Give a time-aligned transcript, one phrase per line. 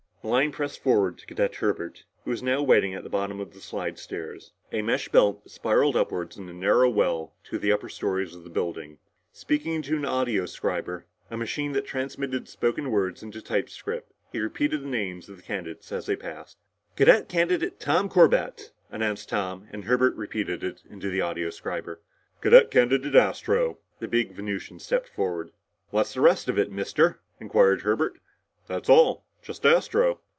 [0.23, 3.55] The line pressed forward to Cadet Herbert, who was now waiting at the bottom of
[3.55, 7.89] the slidestairs, a mesh belt that spiraled upward in a narrow well to the upper
[7.89, 8.99] stories of the building.
[9.31, 14.83] Speaking into an audioscriber, a machine that transmitted his spoken words into typescript, he repeated
[14.83, 16.59] the names of the candidates as they passed.
[16.95, 21.97] "Cadet Candidate Tom Corbett," announced Tom, and Herbert repeated it into the audioscriber.
[22.41, 25.49] "Cadet Candidate Astro!" The big Venusian stepped forward.
[25.89, 28.19] "What's the rest of it, Mister?" inquired Herbert.
[28.67, 29.25] "That's all.
[29.43, 30.19] Just Astro."